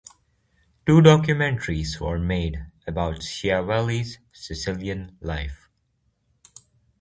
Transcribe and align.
Two 0.83 0.99
documentaries 0.99 1.99
were 1.99 2.17
made 2.17 2.65
about 2.87 3.17
Schiavelli's 3.17 4.17
Sicilian 4.33 5.15
life. 5.21 5.69